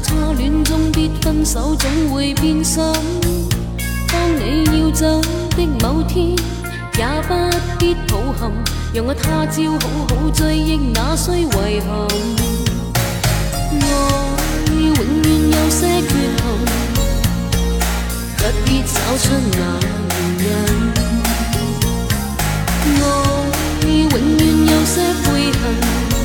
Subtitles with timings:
[0.00, 2.80] 在初恋中必分手，总会变心。
[4.06, 5.20] 当你要走
[5.56, 6.28] 的某天，
[6.96, 7.34] 也不
[7.80, 8.48] 必抱憾，
[8.94, 9.78] 让我他朝好
[10.14, 12.08] 好追忆，那需遗憾？
[13.80, 13.82] 爱
[14.78, 16.40] 永远有些缺憾，
[18.36, 19.24] 不必找出
[19.58, 19.60] 那
[20.38, 20.44] 原
[20.94, 20.96] 因。
[23.00, 23.02] 爱
[23.84, 24.16] 永远
[24.64, 26.17] 有些悔恨。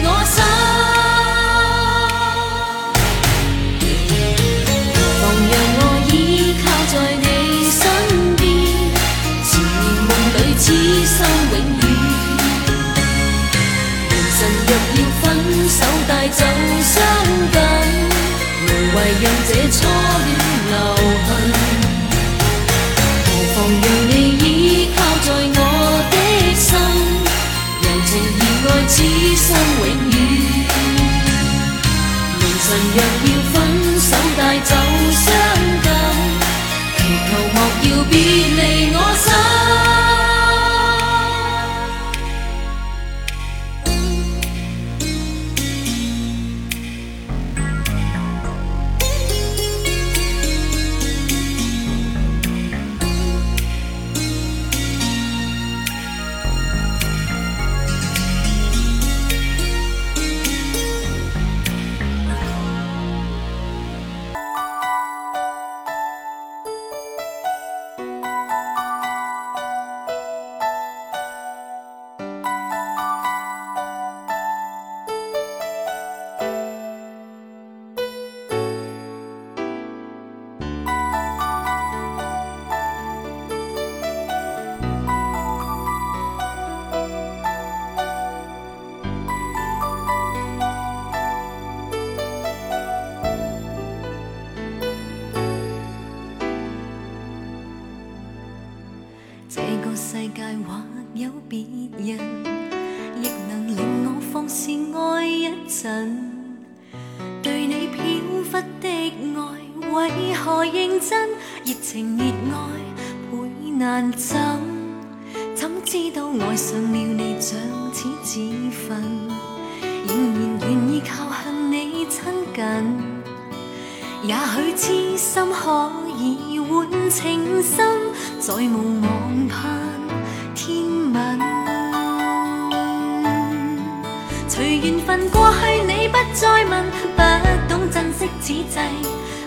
[134.55, 136.85] 随缘份过去，你不再问，
[137.16, 138.79] 不懂珍惜此际，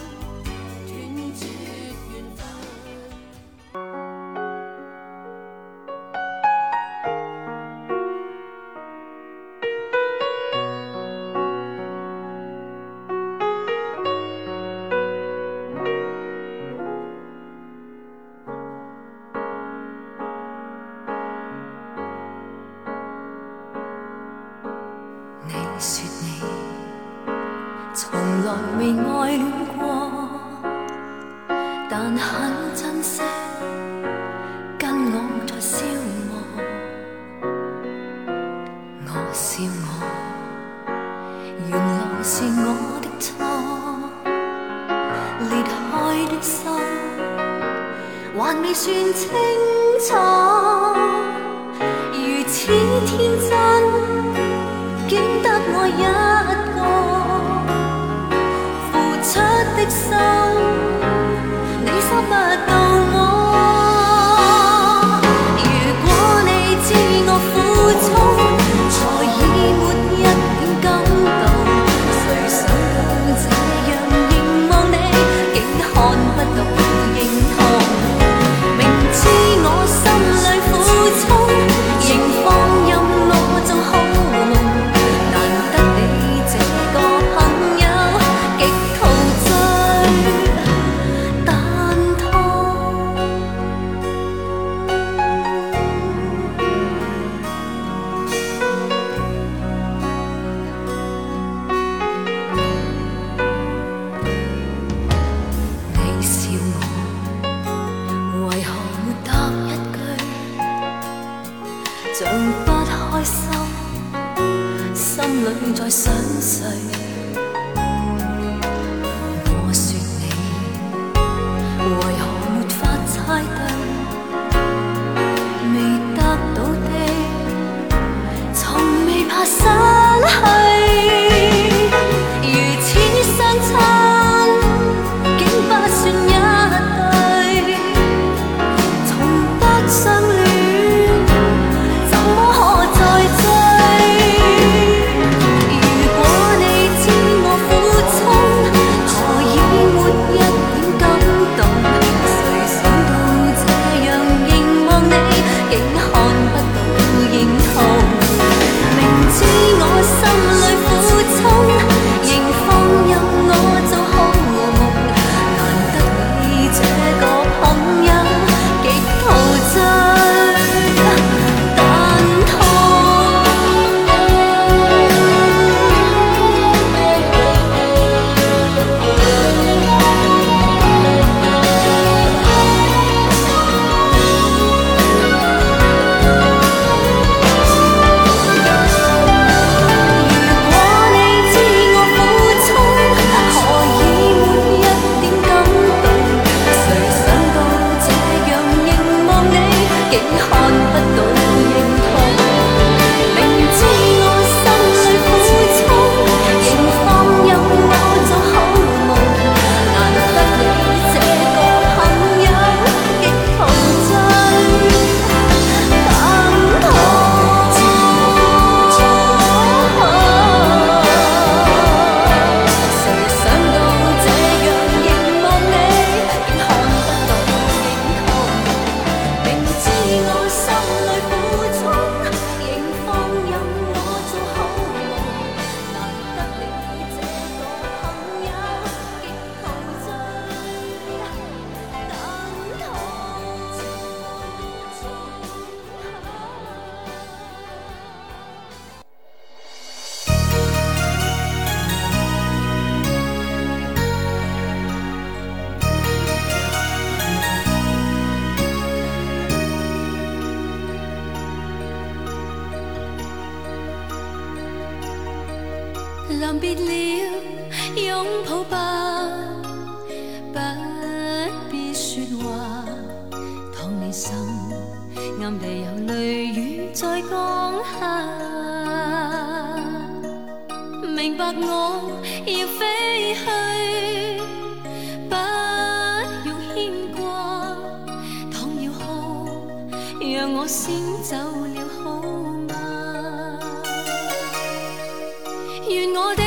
[295.89, 296.43] 愿我的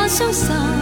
[0.08, 0.77] 相信。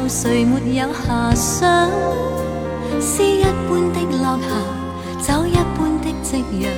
[0.10, 1.88] 谁没有遐想？
[3.00, 6.72] 诗一般的落霞，酒一般的夕阳，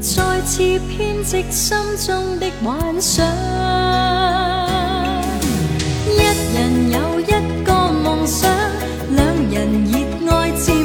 [0.00, 1.76] 再次编织心
[2.06, 3.24] 中的幻想，
[6.06, 6.22] 一
[6.54, 8.50] 人有一个梦想，
[9.10, 9.84] 两人
[10.24, 10.79] 热爱。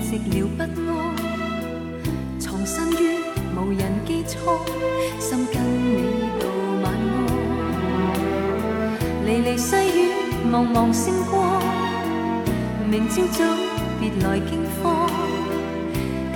[0.00, 1.14] 寂寥不安，
[2.38, 3.18] 藏身于
[3.56, 4.40] 无人机舱，
[5.18, 6.46] 心跟你道
[6.82, 7.26] 晚安。
[9.26, 10.12] 离离细雨，
[10.50, 11.60] 茫茫星光，
[12.88, 13.44] 明朝早
[13.98, 15.10] 别来惊慌，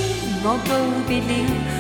[0.45, 1.76] 我告别了。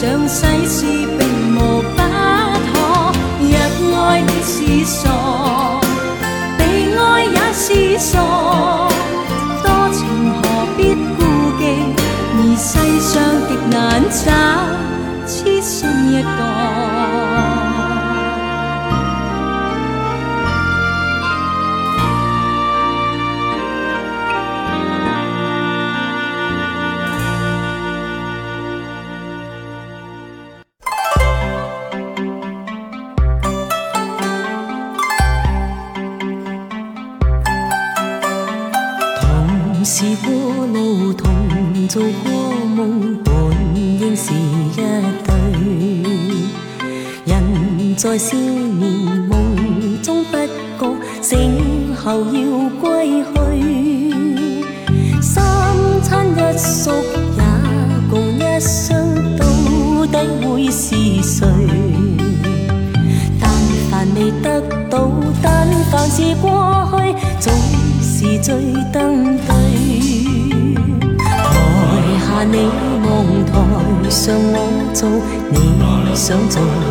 [0.02, 5.29] 想世事并无不可，若爱你是傻。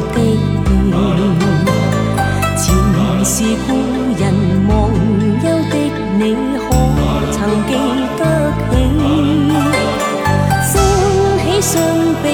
[0.10, 0.18] 的记，
[2.56, 2.74] 前
[3.26, 3.74] 事故
[4.18, 4.24] 人
[4.68, 4.72] 忘
[5.44, 5.76] 忧的
[6.18, 6.22] 你，
[6.58, 6.68] 可
[7.32, 7.38] 曾
[7.68, 7.72] 记
[8.18, 8.22] 得
[8.72, 8.74] 起？
[10.72, 10.76] 生
[11.44, 11.74] 喜伤
[12.24, 12.26] 悲。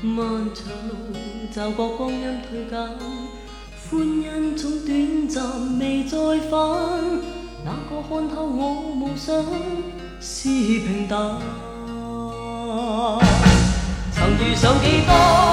[0.01, 0.95] 漫长路，
[1.51, 2.97] 走过光阴褪减，
[3.91, 7.42] 欢欣总短暂，未再返。
[7.65, 9.33] 那个看透我梦想
[10.19, 11.37] 是平淡？
[14.11, 15.52] 曾遇上几多？